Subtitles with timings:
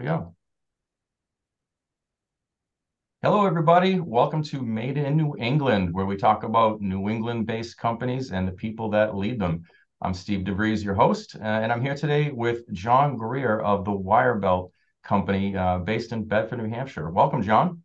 [0.00, 0.34] we go.
[3.20, 4.00] Hello, everybody.
[4.00, 8.52] Welcome to Made in New England, where we talk about New England-based companies and the
[8.52, 9.64] people that lead them.
[10.00, 13.90] I'm Steve DeVries, your host, uh, and I'm here today with Jon Greer of the
[13.90, 14.70] Wirebelt
[15.04, 17.10] Company, uh, based in Bedford, New Hampshire.
[17.10, 17.82] Welcome, Jon.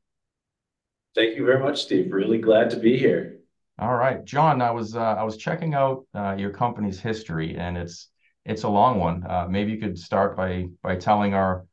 [1.15, 2.13] Thank you very much, Steve.
[2.13, 3.39] Really glad to be here.
[3.77, 4.61] All right, Jon.
[4.61, 8.07] I was uh, I was checking out uh, your company's history, and it's
[8.45, 9.25] it's a long one.
[9.29, 11.65] Uh, maybe you could start by by telling our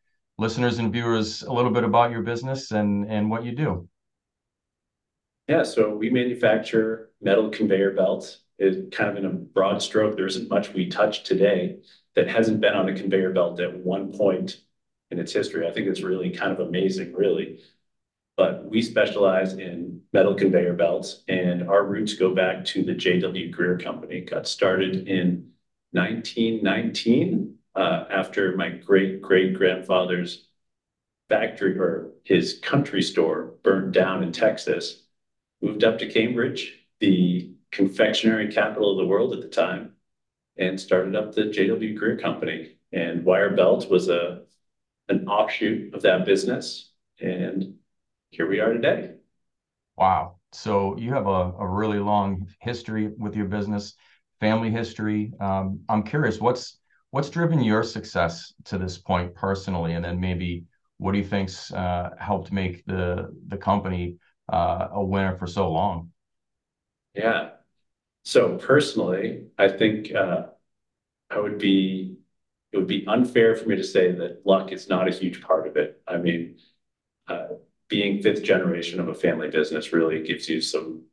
[0.42, 3.88] listeners and viewers a little bit about your business and and what you do.
[5.48, 8.38] Yeah, so we manufacture metal conveyor belts.
[8.58, 11.78] It kind of in a broad stroke, there isn't much we touch today
[12.14, 14.60] that hasn't been on a conveyor belt at one point
[15.10, 15.66] in its history.
[15.66, 17.60] I think it's really kind of amazing, really
[18.36, 23.50] but we specialize in metal conveyor belts, and our roots go back to the J.W.
[23.50, 24.22] Greer Company.
[24.22, 25.52] Got started in
[25.92, 30.48] 1919 uh, after my great-great-grandfather's
[31.28, 35.04] factory or his country store burned down in Texas.
[35.62, 39.94] Moved up to Cambridge, the confectionery capital of the world at the time,
[40.58, 41.96] and started up the J.W.
[41.96, 42.76] Greer Company.
[42.92, 44.42] And Wire Belt was a
[45.08, 47.74] an offshoot of that business, and
[48.30, 49.14] here we are today.
[49.96, 50.36] Wow.
[50.52, 53.94] So you have a, a really long history with your business,
[54.40, 55.32] family history.
[55.40, 56.78] Um, I'm curious, what's
[57.12, 60.64] what's driven your success to this point personally, and then maybe
[60.98, 64.16] what do you think's uh, helped make the the company
[64.52, 66.10] uh, a winner for so long?
[67.14, 67.50] Yeah.
[68.24, 70.46] So personally, I think uh,
[71.30, 72.16] I would be
[72.72, 75.66] it would be unfair for me to say that luck is not a huge part
[75.66, 76.00] of it.
[76.08, 76.56] I mean,
[77.28, 77.48] uh,
[77.88, 81.04] being fifth generation of a family business really gives you some,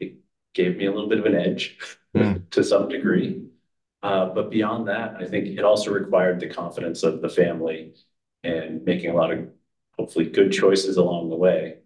[0.00, 0.14] it
[0.54, 1.78] gave me a little bit of an edge
[2.16, 2.48] mm.
[2.50, 3.44] to some degree.
[4.02, 7.94] Uh, but beyond that, I think it also required the confidence of the family
[8.42, 9.48] and making a lot of
[9.96, 11.78] hopefully good choices along the way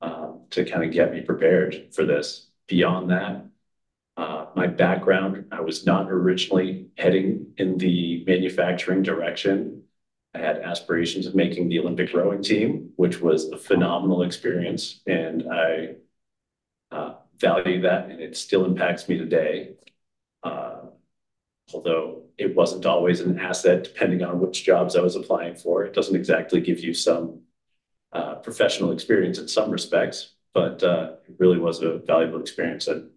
[0.00, 2.46] um, to kind of get me prepared for this.
[2.68, 3.46] Beyond that,
[4.16, 9.82] uh, my background, I was not originally heading in the manufacturing direction.
[10.34, 15.44] I had aspirations of making the Olympic rowing team, which was a phenomenal experience, and
[15.50, 15.94] I
[16.90, 19.74] uh, value that, and it still impacts me today.
[20.42, 20.67] Uh,
[21.72, 25.84] although it wasn't always an asset, depending on which jobs I was applying for.
[25.84, 27.40] It doesn't exactly give you some
[28.12, 32.86] uh, professional experience in some respects, but uh, it really was a valuable experience.
[32.86, 33.10] And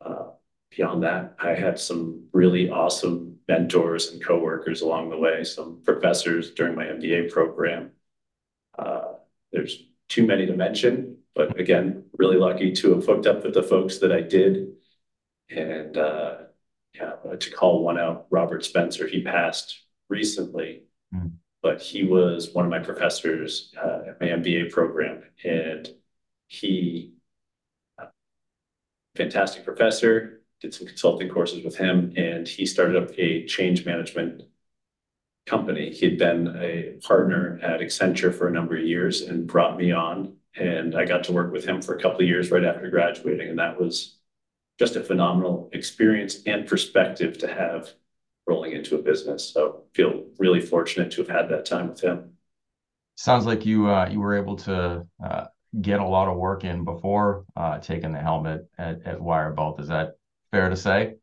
[0.00, 0.26] uh,
[0.70, 6.52] beyond that, I had some really awesome mentors and coworkers along the way, some professors
[6.52, 7.92] during my MBA program.
[8.78, 9.14] Uh,
[9.52, 13.62] there's too many to mention, but again, really lucky to have hooked up with the
[13.62, 14.72] folks that I did.
[15.50, 15.96] And
[17.00, 20.82] uh, yeah, to call one out, Robert Spencer, he passed recently,
[21.14, 21.32] mm.
[21.62, 25.22] but he was one of my professors uh, at my MBA program.
[25.44, 25.88] And
[26.46, 27.14] he,
[27.98, 28.06] uh,
[29.16, 34.42] fantastic professor, did some consulting courses with him, and he started up a change management
[35.46, 35.90] company.
[35.90, 40.36] He'd been a partner at Accenture for a number of years and brought me on,
[40.56, 43.48] and I got to work with him for a couple of years right after graduating,
[43.48, 44.15] and that was
[44.78, 47.92] just a phenomenal experience and perspective to have
[48.46, 49.50] rolling into a business.
[49.50, 52.32] So feel really fortunate to have had that time with him.
[53.16, 55.46] Sounds like you uh, you were able to uh,
[55.80, 59.80] get a lot of work in before uh, taking the helmet at, at Wirebelt.
[59.80, 60.16] Is that
[60.50, 61.14] fair to say?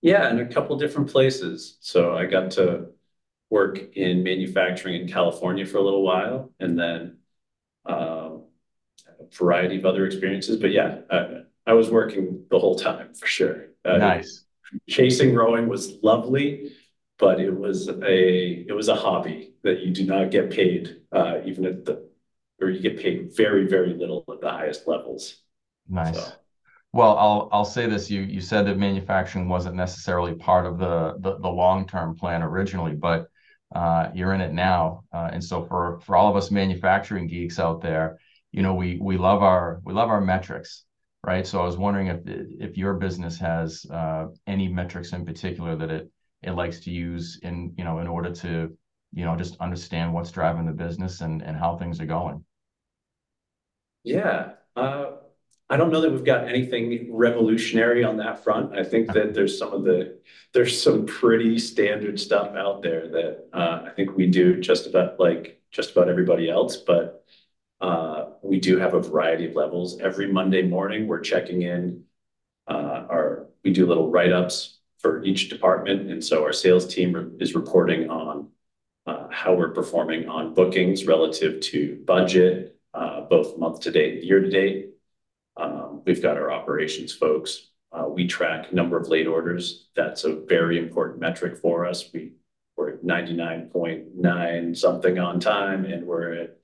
[0.00, 1.76] Yeah, in a couple different places.
[1.80, 2.90] So I got to
[3.50, 7.18] work in manufacturing in California for a little while, and then
[7.84, 8.44] um,
[9.18, 10.58] a variety of other experiences.
[10.58, 13.66] But yeah, I, I was working the whole time for sure.
[13.84, 14.44] Uh, nice.
[14.88, 16.72] Chasing rowing was lovely,
[17.18, 21.38] but it was a it was a hobby that you do not get paid uh,
[21.44, 22.08] even at the
[22.60, 25.36] or you get paid very very little at the highest levels.
[25.88, 26.16] Nice.
[26.16, 26.32] So.
[26.92, 28.10] Well, I'll I'll say this.
[28.10, 32.42] You you said that manufacturing wasn't necessarily part of the the, the long term plan
[32.42, 33.28] originally, but
[33.74, 35.04] uh, you're in it now.
[35.12, 38.18] Uh, and so for for all of us manufacturing geeks out there,
[38.52, 40.84] you know, we we love our we love our metrics,
[41.24, 41.46] right?
[41.46, 45.90] So I was wondering if if your business has uh, any metrics in particular that
[45.90, 46.10] it
[46.42, 48.76] it likes to use in you know in order to
[49.12, 52.44] you know just understand what's driving the business and and how things are going.
[54.04, 54.52] Yeah.
[54.76, 55.12] Uh
[55.70, 58.74] I don't know that we've got anything revolutionary on that front.
[58.74, 60.18] I think that there's some of the
[60.54, 65.20] there's some pretty standard stuff out there that uh, I think we do just about
[65.20, 67.24] like just about everybody else, but
[67.80, 70.00] Uh, we do have a variety of levels.
[70.00, 72.04] Every Monday morning, we're checking in
[72.66, 77.54] uh, our we do little write-ups for each department, and so our sales team is
[77.54, 78.48] reporting on
[79.06, 84.40] uh, how we're performing on bookings relative to budget, uh, both month to date year
[84.40, 84.90] to date.
[85.56, 87.64] Um, we've got our operations folks.
[88.10, 89.88] We track number of late orders.
[89.94, 92.10] That's a very important metric for us.
[92.76, 96.58] We're at 99.9 something on time, and we're at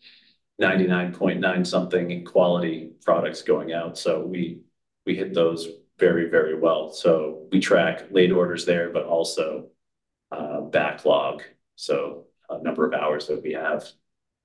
[0.61, 3.99] 99.9 something in quality products going out.
[3.99, 4.61] So we
[5.07, 5.69] hit those
[5.99, 6.91] very, very well.
[6.93, 9.69] So we track late orders there, but also
[10.31, 11.43] uh, backlog.
[11.77, 13.89] So a number of hours that we have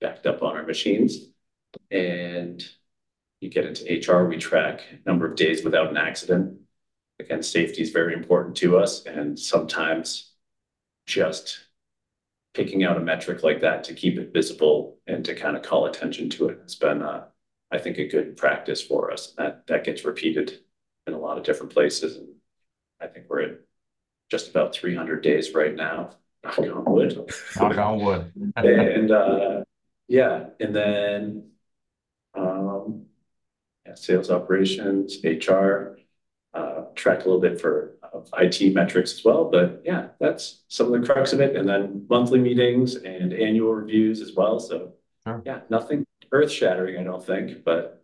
[0.02, 1.30] backed up on our machines.
[1.92, 2.64] And
[3.40, 6.60] you get into HR, we track number of days without an accident.
[7.20, 9.06] Again, safety is very important to us.
[9.06, 10.32] And sometimes
[11.06, 11.60] just
[12.54, 15.86] picking out a metric like that to keep it visible and to kind of call
[15.86, 17.26] attention to it has been, uh,
[17.72, 19.34] I think, a good practice for us.
[19.38, 20.60] That that gets repeated
[21.08, 22.18] in a lot of different places.
[22.18, 22.28] And
[23.00, 23.60] I think we're at
[24.30, 26.12] just about 300 days right now.
[26.44, 27.32] Knock on wood.
[27.58, 28.32] Knock on wood.
[28.56, 29.64] And uh,
[30.08, 30.46] yeah.
[30.60, 31.52] And then
[32.34, 33.06] um,
[33.96, 35.98] sales operations, HR,
[36.54, 37.98] uh, track a little bit for
[38.38, 39.50] IT metrics as well.
[39.50, 41.56] But yeah, that's some of the crux of it.
[41.56, 44.60] And then monthly meetings and annual reviews as well.
[44.60, 44.94] So
[45.46, 48.04] yeah, nothing earth-shattering, I don't think, but.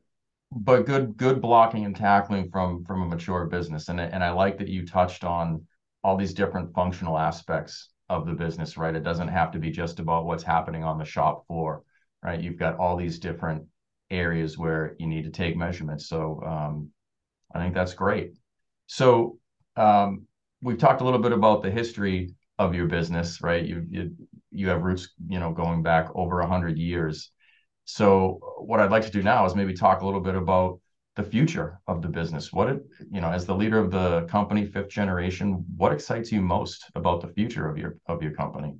[0.52, 3.90] But good good blocking and tackling from from a mature business.
[3.90, 5.66] And I like that you touched on
[6.04, 8.96] all these different functional aspects of the business, right?
[8.96, 11.81] It doesn't have to be just about what's happening on the shop floor,
[12.22, 12.40] right?
[12.40, 13.66] You've got all these different
[14.12, 16.08] areas where you need to take measurements.
[16.08, 16.90] So um,
[17.54, 18.34] I think that's great.
[18.86, 19.40] So
[19.75, 20.27] Um,
[20.62, 23.66] we've talked a little bit about the history of your business, right?
[23.66, 27.31] You have roots you know, going back over 100 years.
[27.83, 30.80] So what I'd like to do now is maybe talk a little bit about
[31.16, 32.51] the future of the business.
[32.51, 32.68] What,
[33.12, 37.22] you know, as the leader of the company, fifth generation, what excites you most about
[37.22, 37.77] the future of
[38.22, 38.75] your company?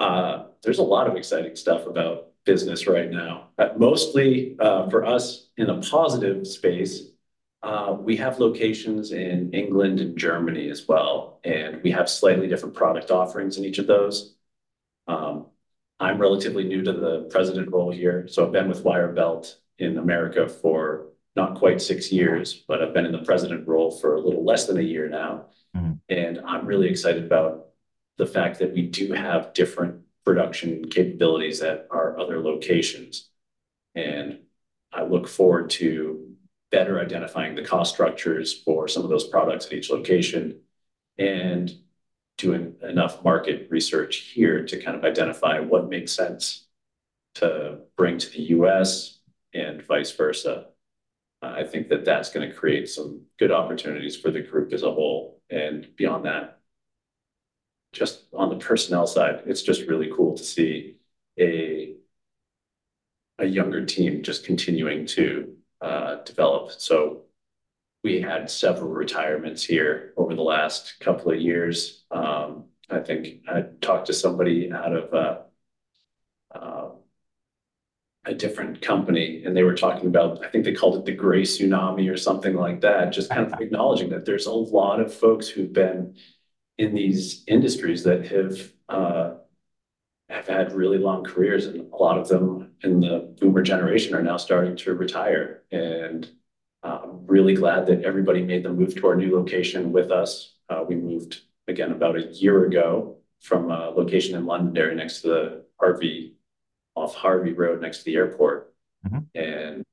[0.00, 3.50] Uh, there's a lot of exciting stuff about business right now.
[3.58, 7.11] Uh, mostly uh, for us in a positive space,
[7.62, 11.40] Uh, we have locations in England and Germany as well.
[11.44, 14.34] And we have slightly different product offerings in each of those.
[15.06, 15.46] Um,
[16.00, 18.26] I'm relatively new to the president role here.
[18.26, 21.06] So I've been with Wire Belt in America for
[21.36, 24.66] not quite six years, but I've been in the president role for a little less
[24.66, 25.46] than a year now.
[25.76, 25.92] Mm-hmm.
[26.08, 27.68] And I'm really excited about
[28.18, 33.30] the fact that we do have different production capabilities at our other locations.
[33.94, 34.40] And
[34.92, 36.31] I look forward to
[36.72, 40.58] better identifying the cost structures for some of those products at each location
[41.18, 41.72] and
[42.38, 46.66] doing enough market research here to kind of identify what makes sense
[47.34, 49.18] to bring to the U.S.
[49.54, 50.66] and vice versa.
[51.42, 54.82] Uh, I think that that's going to create some good opportunities for the group as
[54.82, 55.40] a whole.
[55.50, 56.60] And beyond that,
[57.92, 60.96] just on the personnel side, it's just really cool to see
[61.38, 61.96] a
[63.44, 66.70] younger team just continuing to Uh, develop.
[66.70, 67.22] So
[68.04, 72.04] we had several retirements here over the last couple of years.
[72.12, 75.38] Um, I think I talked to somebody out of uh,
[76.54, 76.92] um,
[78.24, 81.42] a different company, and they were talking about, I think they called it the gray
[81.42, 85.48] tsunami or something like that, just kind of acknowledging that there's a lot of folks
[85.48, 86.14] who've been
[86.78, 89.34] in these industries that have uh,
[90.32, 91.66] had really long careers.
[91.66, 95.62] And a lot of them in the boomer generation are now starting to retire.
[95.70, 96.28] And
[96.82, 100.54] I'm really glad that everybody made the move to our new location with us.
[100.68, 105.28] Uh, we moved, again, about a year ago from a location in Londonderry next to
[105.28, 106.36] the Harvey
[106.94, 108.74] off Harvey Road next to the airport.
[109.06, 109.18] Mm-hmm.
[109.34, 109.84] And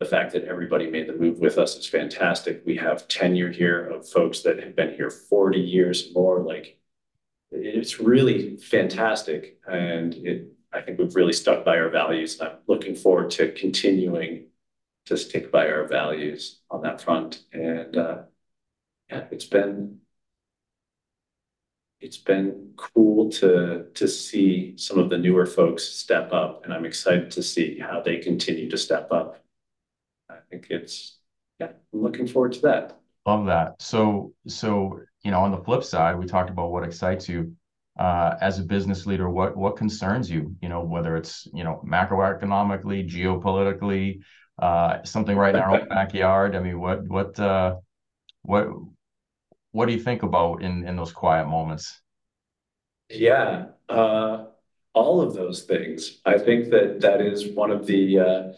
[0.00, 2.62] the fact that everybody made the move with us is fantastic.
[2.64, 6.77] We have tenure here of folks that have been here 40 years more.
[7.50, 9.58] It's really fantastic.
[9.66, 12.40] And it, I think we've really stuck by our values.
[12.40, 14.46] I'm looking forward to continuing
[15.06, 17.44] to stick by our values on that front.
[17.52, 18.18] And uh,
[19.10, 20.00] yeah, it's been
[22.00, 26.64] it's been cool to to see some of the newer folks step up.
[26.64, 29.42] And I'm excited to see how they continue to step up.
[30.28, 31.18] I think it's,
[31.58, 33.00] yeah, I'm looking forward to that.
[33.26, 33.80] Love that.
[33.80, 37.54] So so on the flip side, we talked about what excites you.
[37.98, 43.08] As a business leader, what what concerns you, You know, whether it's you know macroeconomically,
[43.08, 44.20] geopolitically,
[44.58, 46.54] uh, something right in our own backyard?
[46.54, 47.76] I mean, what what uh,
[48.42, 48.68] what
[49.72, 52.00] what do you think about in those quiet moments?
[53.10, 56.20] Yeah, all of those things.
[56.24, 58.54] I think that that is one of the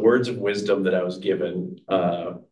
[0.00, 1.78] words of wisdom that I was given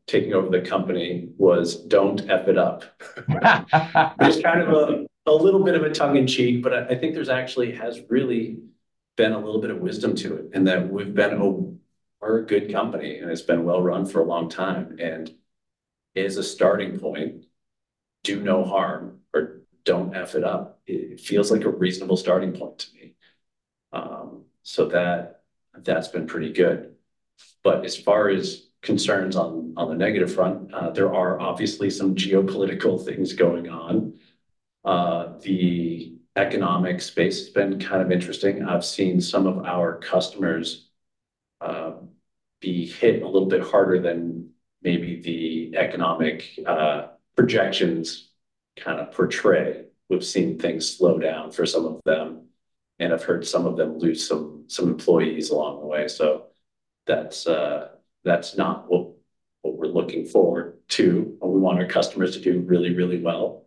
[0.07, 2.85] taking over the company was, "Don't F it up."
[4.21, 7.15] It's kind of a little bit of a tongue in cheek, but I, I think
[7.15, 8.61] there's actually has really
[9.17, 11.47] been a little bit of wisdom to it and that we've been a,
[12.21, 14.97] we're a good company and it's been well run for a long time.
[15.01, 15.33] And
[16.15, 17.45] is a starting point,
[18.25, 20.81] do no harm or don't F it up.
[20.87, 23.15] It feels like a reasonable starting point to me.
[23.93, 25.43] Um, so that
[25.85, 26.95] that's been pretty good.
[27.63, 32.15] But as far as concerns on on the negative front, uh, there are obviously some
[32.15, 34.15] geopolitical things going on.
[34.85, 38.63] Uh, the economic space has been kind of interesting.
[38.63, 40.89] I've seen some of our customers
[41.61, 41.95] uh,
[42.61, 44.51] be hit a little bit harder than
[44.83, 46.59] maybe the economic
[47.37, 48.31] projections
[48.77, 49.85] kind of portray.
[50.09, 52.49] We've seen things slow down for some of them,
[52.99, 56.09] and I've heard some of them lose some employees along the way.
[56.09, 56.47] So
[57.07, 57.89] that's uh,
[58.25, 59.13] that's not what
[59.63, 61.37] what we're looking forward to.
[61.43, 63.67] We want our customers to do really, really well.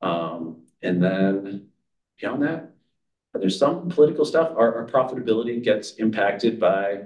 [0.00, 1.68] Um, and then
[2.20, 2.74] beyond that,
[3.34, 4.52] there's some political stuff.
[4.56, 7.02] Our, our profitability gets impacted by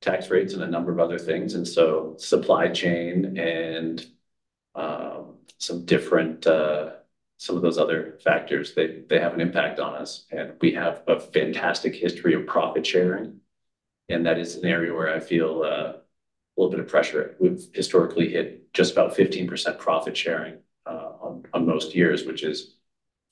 [0.00, 1.54] tax rates and a number of other things.
[1.54, 4.06] And so supply chain and
[4.74, 6.90] um, some different, uh,
[7.38, 10.26] some of those other factors, they, they have an impact on us.
[10.30, 13.40] And we have a fantastic history of profit sharing.
[14.08, 16.00] And that is an area where I feel uh, a
[16.56, 17.36] little bit of pressure.
[17.38, 22.76] We've historically hit just about 15% profit sharing uh, on, on most years, which is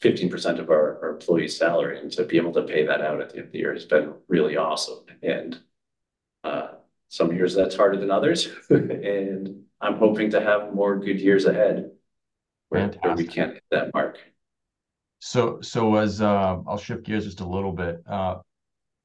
[0.03, 1.99] 15% of our, employees' salary.
[1.99, 3.85] And to be able to pay that out at the end of the year has
[3.85, 4.99] been really awesome.
[5.23, 5.59] And
[6.43, 6.69] uh,
[7.09, 8.49] some years that's harder than others.
[8.69, 11.93] and I'm hoping to have more good years ahead
[12.75, 14.19] where we can't hit that mark.
[15.21, 18.03] So, so as uh, I'll shift gears just a little bit.
[18.07, 18.37] Uh,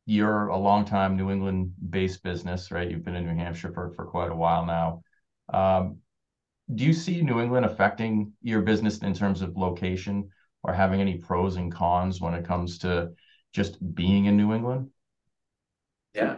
[0.05, 2.89] you're a long time New England based business, right?
[2.89, 5.01] You've been in New Hampshire for, for quite a while now.
[5.53, 5.97] Um,
[6.73, 10.29] do you see New England affecting your business in terms of location?
[10.63, 13.11] or having any pros and cons when it comes to
[13.53, 14.89] just being in New England?
[16.13, 16.38] Yeah.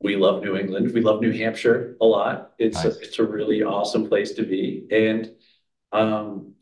[0.00, 0.92] We love New England.
[0.92, 2.52] We love New Hampshire a lot.
[2.58, 2.96] It's nice.
[2.96, 4.86] a, it's a really awesome place to be.
[4.90, 5.30] And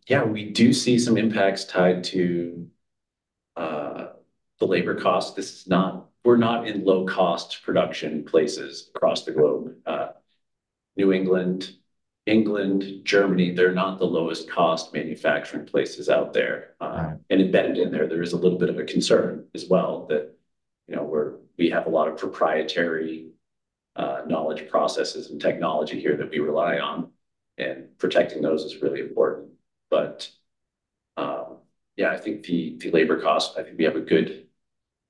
[0.06, 2.68] yeah, we do see some impacts tied to
[3.56, 4.08] uh,
[4.58, 5.36] the labor cost.
[5.36, 9.74] This is not, we're not in low cost production places across the globe.
[9.86, 10.08] Uh,
[10.96, 11.72] New England,
[12.26, 16.74] England, Germany, they're not the lowest cost manufacturing places out there.
[16.80, 17.16] Uh, right.
[17.30, 20.36] And embedded in there, there is a little bit of a concern as well that,
[20.88, 23.30] you know, we have a lot of proprietary
[23.96, 27.10] uh, knowledge processes and technology here that we rely on,
[27.58, 29.48] and protecting those is really important.
[29.90, 30.28] But
[31.16, 31.58] um,
[31.96, 34.48] yeah, I think the the labor cost, I think we have a good,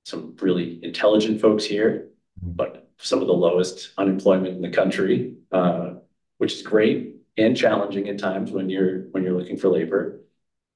[0.05, 2.09] some really intelligent folks here,
[2.39, 2.55] mm-hmm.
[2.55, 5.35] but some of the lowest unemployment in the country.
[5.51, 5.95] Uh,
[6.43, 10.19] which is great and challenging at times when you're when you're looking for labor.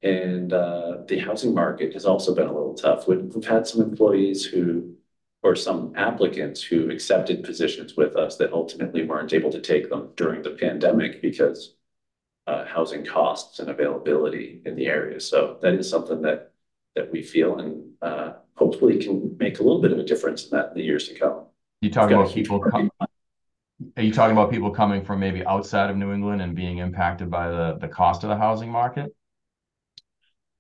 [0.02, 3.08] And uh, the housing market has also been a little tough.
[3.08, 4.94] We've, we've had some employees who,
[5.44, 10.12] or some applicants who accepted positions with us that ultimately weren't able to take them
[10.16, 11.76] during the pandemic because
[12.48, 15.20] uh, housing costs and availability in the area.
[15.20, 16.54] So that is something that
[16.96, 20.58] that we feel and uh, hopefully can make a little bit of a difference in
[20.58, 21.46] that in the years to come.
[21.82, 22.64] You talk about people
[23.96, 27.30] are you talking about people coming from maybe outside of New England and being impacted
[27.30, 29.14] by the the cost of the housing market?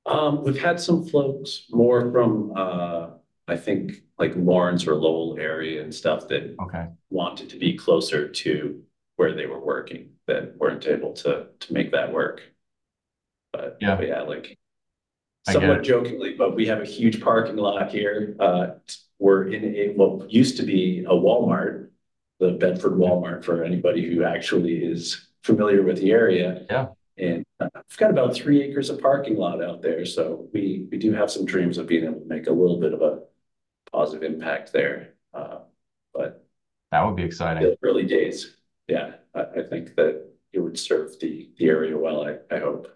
[0.06, 3.10] Um, we've had some folks more from uh,
[3.48, 6.88] I think like Lawrence or Lowell area and stuff that okay.
[7.10, 8.84] wanted to be closer to
[9.15, 12.41] where they were working that weren't able to to make that work.
[13.53, 14.57] But yeah, but yeah, like
[15.50, 18.36] somewhat jokingly, but we have a huge parking lot here.
[18.39, 18.67] Uh,
[19.19, 21.88] we're in a what used to be a Walmart
[22.39, 26.65] the Bedford Walmart for anybody who actually is familiar with the area.
[26.69, 26.88] Yeah.
[27.17, 30.05] And uh, we've got about three acres of parking lot out there.
[30.05, 32.93] So we, we do have some dreams of being able to make a little bit
[32.93, 33.22] of a
[33.91, 35.15] positive impact there.
[35.34, 35.60] Uh,
[36.13, 36.46] but
[36.91, 37.75] that would be exciting.
[37.81, 38.55] Early days.
[38.88, 39.13] Yeah.
[39.38, 42.88] I, think that it would serve the, the area well, I, I hope.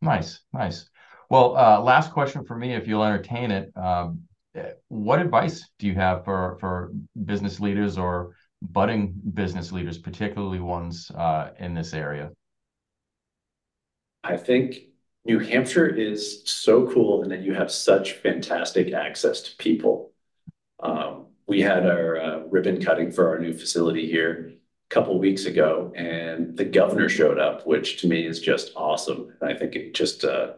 [0.00, 0.40] Nice.
[0.52, 0.88] Nice.
[1.30, 3.72] Well, uh, last question for me, if you'll entertain it.
[3.76, 4.22] Um,
[4.88, 6.92] what advice do you have for, for
[7.24, 12.30] business leaders or budding business leaders, particularly ones uh, in this area?
[14.24, 14.76] I think
[15.24, 20.12] New Hampshire is so cool and that you have such fantastic access to people.
[20.80, 24.57] Um, we had our uh, ribbon cutting for our new facility here
[24.90, 29.34] couple weeks ago, and the governor showed up, which to me is just awesome.
[29.42, 30.54] I think it just, uh,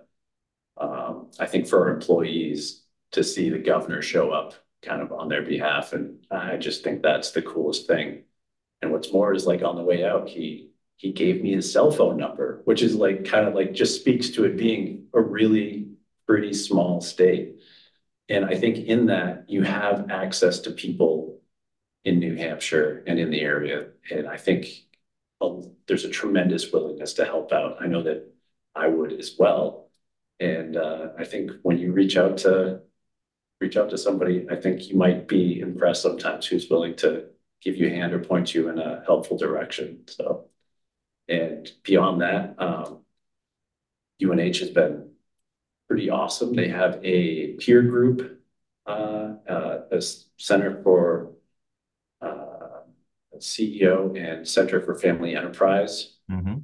[0.77, 5.29] um, I think for our employees to see the governor show up kind of on
[5.29, 5.93] their behalf.
[5.93, 8.23] And I just think that's the coolest thing.
[8.83, 11.91] And what's more is like on the way out, he he gave me his cell
[11.91, 15.89] phone number, which is like kind of like just speaks to it being a really
[16.27, 17.57] pretty small state.
[18.29, 21.30] And I think in that you have access to people
[22.05, 23.89] in New Hampshire and in the area.
[24.11, 24.67] And I think
[25.41, 27.79] well, there's a tremendous willingness to help out.
[27.81, 28.31] I know that
[28.75, 29.89] I would as well.
[30.39, 32.83] And uh, I think when you reach out to
[33.61, 37.27] reach out to somebody, I think you might be impressed sometimes who's willing to
[37.61, 40.01] give you a hand or point you in a helpful direction.
[40.09, 40.47] So,
[41.29, 43.01] and beyond that, um,
[44.23, 45.11] UNH has been
[45.89, 46.55] pretty awesome.
[46.55, 48.41] They have a peer group,
[48.87, 50.03] uh, uh, a
[50.39, 51.33] Center for
[53.41, 56.59] CEO and Center for Family Enterprise Mm-hmm.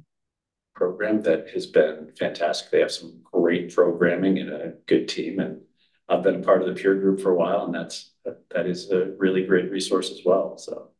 [0.75, 2.71] program that has been fantastic.
[2.71, 5.61] They have some great programming and a good team, and
[6.07, 8.11] I've been a part of the peer group for a while, and that's
[8.51, 10.57] that is a really great resource as well.
[10.57, 10.91] So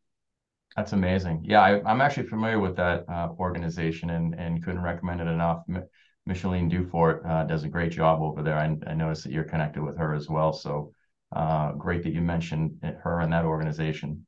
[0.76, 1.44] That's amazing.
[1.44, 5.62] Yeah, I, I'm actually familiar with that uh, organization and and couldn't recommend it enough.
[5.68, 5.84] M-
[6.26, 8.58] Micheline Dufort uh, does a great job over there.
[8.58, 10.52] I, I noticed that you're connected with her as well.
[10.52, 10.92] So
[11.34, 14.26] uh, great that you mentioned her and that organization.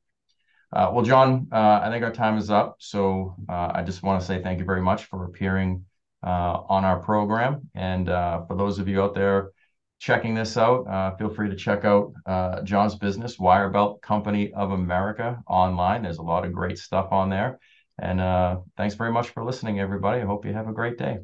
[0.73, 2.77] Uh, well, Jon, uh, I think our time is up.
[2.79, 5.85] So uh, I just want to say thank you very much for appearing
[6.23, 7.69] uh, on our program.
[7.75, 9.51] And uh, for those of you out there
[9.99, 14.71] checking this out, uh, feel free to check out uh, Jon's business, Wirebelt Company of
[14.71, 16.03] America, online.
[16.03, 17.59] There's a lot of great stuff on there.
[17.99, 20.21] And uh, thanks very much for listening, everybody.
[20.21, 21.19] I hope you have a great day.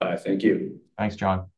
[0.00, 0.80] uh, thank you.
[0.98, 1.51] Thanks, Jon.